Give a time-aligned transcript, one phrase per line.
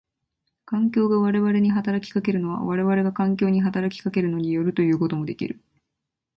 [0.65, 5.61] 環境が我々に働きかけるのは我々が環境に働きかけるのに依るということもできる。